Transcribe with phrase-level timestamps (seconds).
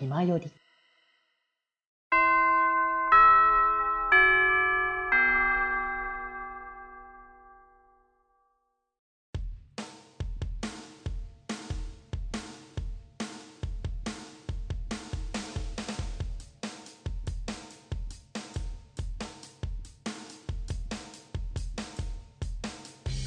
[0.00, 0.50] 気まより。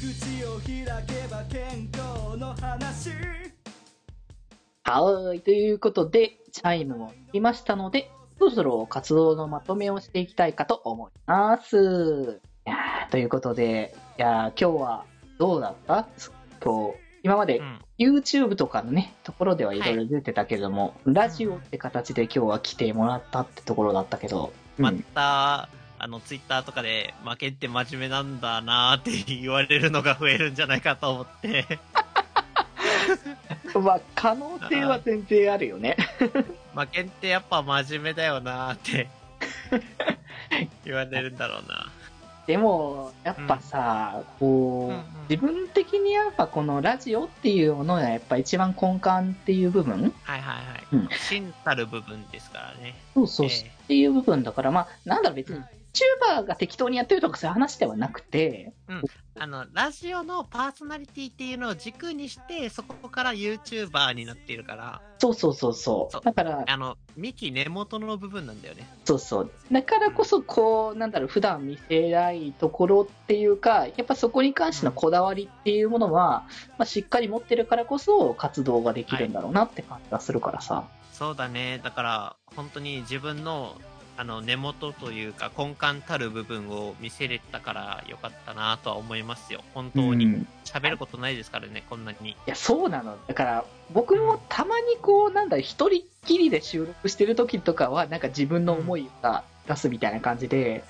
[0.00, 3.43] 口を開けば健康の話
[4.86, 5.40] はい。
[5.40, 12.40] ということで、チャイムも来ましたので、そろそろ活動のまとめをしていきたいかと思います。
[12.66, 15.04] いやーということで、いやー今日は
[15.38, 16.06] どうだった？
[16.62, 17.80] 今日、今までうん。
[17.96, 25.02] YouTube とかのね、ところではいろいろ出てたけれども、ラジオって形で今日は来てもらったってところだったけど、まうん。
[25.14, 31.78] た、あの、ツイッターとかで、負けって真面目なんだなーって言われるのが増えるんじゃないかと思って、
[33.80, 35.96] まあ、可能性は全然あるよね。
[36.74, 39.08] 負けってやっぱ真面目だよなーって
[40.84, 41.90] 言われるんだろうな。
[42.46, 50.12] でも、やっぱさ、こう、うんうん自分的にやっぱこのラジオっていうものがやっぱ一番根幹っていう部分？
[50.22, 50.86] はいはいはい。
[50.92, 52.94] うん真たる部分ですからね。
[53.14, 58.74] そうそう、ええっていう部分だから、まあ、なんだろう別に、YouTuber が適当にやってるとかそういう話ではなくて、
[59.36, 66.12] あの、ラジオのパーソナリティっていうのを軸にして、そこから YouTuber になっているから、そうそうそうそう。
[66.12, 68.86] そうだから、あの、幹根元の部分なんだよね。
[69.04, 69.50] そうそう。
[69.72, 76.44] だからこそ、こう、なんだろう、普段見せないところっていうか、やっぱそこに関してのこだわりっていうものは、
[76.78, 80.84] まあ、しっかり持ってるからこそ活動ができるんだろうなって感じがするからさ。
[81.12, 81.80] そうだね。
[81.82, 83.76] だから、本当に自分の、
[84.16, 89.62] あの、根元というか、根幹たる部分を見せれたからよかったなとは思いますよ。
[89.74, 90.26] 本当に。
[90.26, 92.30] うん喋ることないですからね、こんなに。
[92.30, 93.16] いや、そうなの。
[93.28, 100.82] だから、僕もたまにこう、なんだろう、一人っきりで収録してる時とかは、なんか自分の思いが出すみたいな感じで、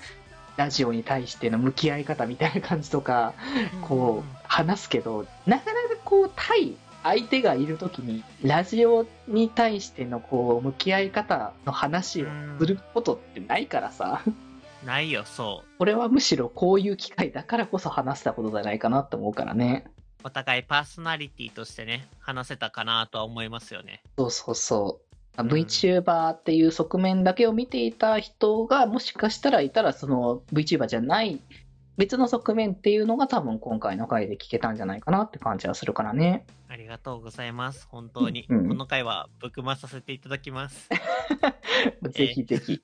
[0.57, 3.33] ラジオに対しての向き合い方みたいな感じとか、
[3.81, 6.75] こう、話すけど、なかなかこう、対
[7.05, 12.25] 相手がいる時に、ラジオに対してのこう、向き合い方の話を
[12.59, 14.23] することってないからさ、
[14.83, 15.77] ないよ、そう。
[15.77, 19.85] これはむしろこういう機会だからこそ話したことじゃないかなって思うからね。
[20.23, 24.01] お互いパーソナリティとしてね、話せたかなとは思いますよね。
[24.17, 24.99] そうそうそ
[25.37, 25.43] う。
[25.43, 31.39] ん VTuber っていう側面だけを見ていた人がもしかしたらいたら、その VTuber じゃない
[31.97, 36.45] 別の側面っていうのが多分今回の回で聞けたんじゃないかなって感じはするからね。
[36.67, 37.87] ありがとうございます。
[37.89, 38.45] 本当に。
[38.49, 40.89] うんこの回は、ぶくまさせていただきます。
[42.09, 42.81] ぜひぜひ。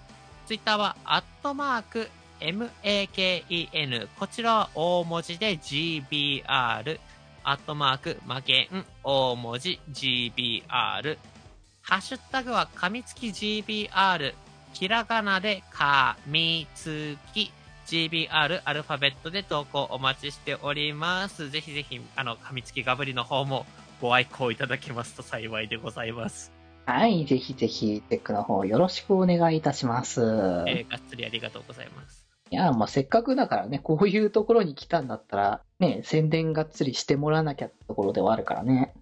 [0.45, 6.99] ツイッターは、アットマーク maken こちらは大文字で gbr
[7.43, 11.17] アットマークまけん大文字 gbr
[11.81, 14.33] ハッシュタグは、かみつき GBR。
[14.73, 17.51] ひらがなで、かみつき
[17.87, 21.49] GBR アルファベットで投稿お待ちしております。
[21.49, 23.65] ぜひぜひ、あの、かみつきガブリの方も
[24.01, 26.51] ご愛好いただけますと幸いでございます。
[26.87, 30.21] はい、ぜひぜひ、テックの方よろしくお願いいたします。
[30.21, 32.25] えー、がっつりありがとうございます。
[32.49, 38.95] いや、まあ、せっかくだからね、こういうところに来たんだったら、ね、宣伝がっつりしてもらわなきゃってところではあるからね。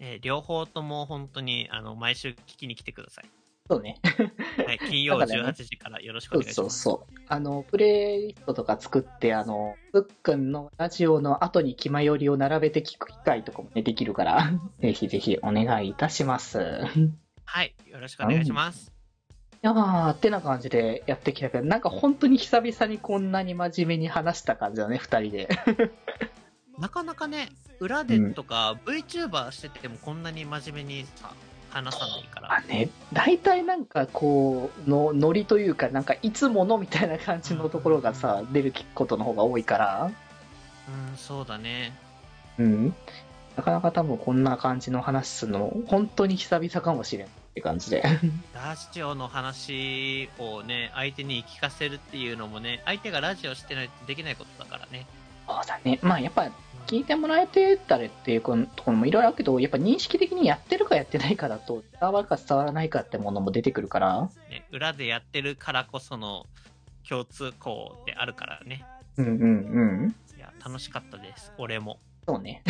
[0.00, 3.24] えー両方とも本当に、あの、毎週聞きに来てください。
[3.70, 4.00] そうね。
[4.66, 6.80] はい、金曜だからね18時からよろしくそうお願いします。
[6.80, 7.20] そうそう。
[7.28, 14.50] あの、プレイリストとか作って、あの、ふっくんのラジオの後に気まよりを並べて聞く機会とかもね、できるから、
[14.82, 16.58] ぜひぜひお願いいたします。
[17.44, 18.92] はい、よろしくお願いします。
[19.62, 25.48] やーってな感じでやってきたけど、なんか本当に久々にこんなに真面目に話した感じだね、二人で。
[26.78, 31.34] なかなかね、裏でとか、VTuber しててもこんなに真面目にさ、
[31.70, 32.52] 話さないから。
[32.52, 40.10] あね、大体なんかこう、の、ノリというか、なんかいつものみたいな感じのところがさ、出ることの方が多いから、
[40.88, 41.92] うん、そうだね。
[42.58, 42.94] うん。
[43.56, 48.02] なかなか多分こんな感じの話するの、本当に久々かもしれんって感じで。
[48.54, 55.06] ラジオの話をね、相手に聞かせるっていうのもね、相手がラジオしてないとできないことだからね。
[55.46, 55.98] そうだね。
[56.02, 56.50] まあやっぱ
[56.90, 66.46] 聞いてもらえてたりっていうところもいろいろあるけど、やっぱ認識的にやってるかやってないかだと、伝わるか伝わらないかってものも出てくるから、ね裏でやってるからこその
[67.08, 68.84] 共通項であるからね。
[69.18, 70.14] うんうんうん。
[70.36, 71.52] いや、楽しかったです。
[71.58, 72.00] 俺も。
[72.26, 72.64] そうね。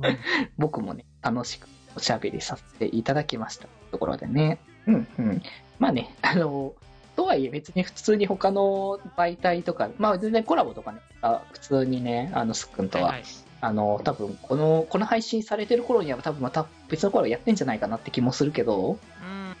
[0.00, 0.18] うん
[0.58, 1.66] 僕もね、楽しく
[1.96, 3.68] おしゃべりさせていただきました。
[3.90, 4.58] ところでね。
[4.86, 5.42] うんうん。
[5.78, 6.74] まあね、あの、
[7.16, 13.14] とはいえ別に普通に他の媒体とか、まあ全然コラボとかね、あ普通にね、あの、すっくんとは、
[13.60, 18.98] あの、多分この、この配信されてる頃には多分また別のコラボやってんじゃないかなって気もするけど、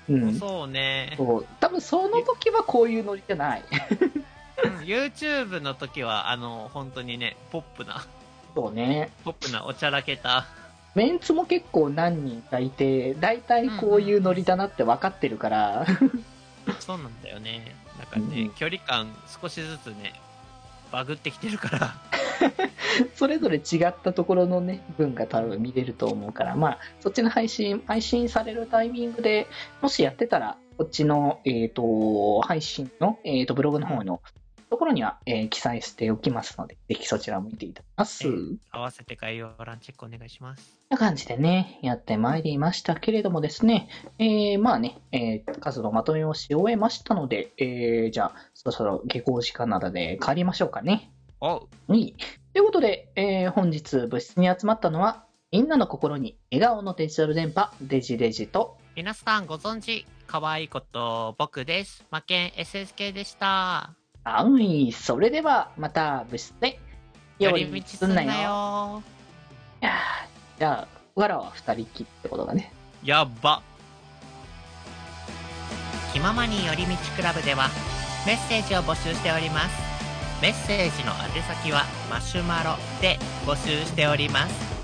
[0.08, 0.34] う、うんん。
[0.34, 1.14] そうね。
[1.16, 3.62] そう多分その時はこういうノリじゃない。
[4.00, 4.26] うん
[4.86, 8.06] YouTube の時は、あの、本当にね、ポップな、
[8.54, 9.10] そうね。
[9.24, 10.46] ポップなおちゃらけた、
[10.94, 15.86] メンツも結構何人かいて、大体こういうノリだなって分かってるから、
[16.80, 17.76] そうなんだよね。
[17.98, 20.14] なんかね、うん距離感少しずつね、
[20.90, 21.94] バグってきてるから。
[23.14, 29.46] それぞれ違ったところのね、分が多分見れると思うから、まあ、そっちの配信、配信されるタイミングで、
[29.82, 34.20] もしやってたら、こっちの、えっ、と、配信の、えっ、と、ブログの方の
[34.68, 38.28] ところには、えー記載しておきますので、ぜひそちらを見ていただきます。
[38.70, 40.76] 合わせて概要欄チェックお願いします。
[40.90, 51.10] んな感じでね、やってまいりましたけれどもですね、えー、まあね、えー、数のまとめをし終えましたので、えー、じゃあ、そろそろ下校時間などで帰りましょうかね。
[51.46, 51.68] お。
[51.88, 52.14] とい
[52.60, 62.04] うことで、えー本日部室に集まったのは、みんなの心に笑顔のデジタル電波、デジデジと、皆さんご存知、可愛いこと僕です。
[62.10, 63.94] 魔剣 SSK でした。
[64.24, 66.80] あうんい、それではまた部室で、
[67.38, 69.02] 寄り道すんなよ。
[69.82, 72.72] いやーじゃあ、わらは二人きりってことだね。
[73.04, 73.62] やっば。
[76.12, 77.68] 気ままに寄り道クラブでは
[78.26, 79.85] メッセージを募集しております。
[80.42, 84.76] メッセージの宛先はマシュマロで募集しております。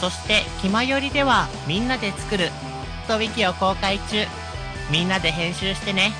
[0.00, 2.50] そして、きまよりではみんなで作る
[3.06, 4.24] とウィキを公開中。
[4.90, 6.12] みんなで編集してね。